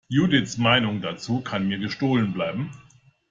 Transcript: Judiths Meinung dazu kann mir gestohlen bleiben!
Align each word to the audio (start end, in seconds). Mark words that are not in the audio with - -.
Judiths 0.09 0.57
Meinung 0.57 0.99
dazu 1.01 1.41
kann 1.41 1.67
mir 1.67 1.77
gestohlen 1.77 2.33
bleiben! 2.33 2.71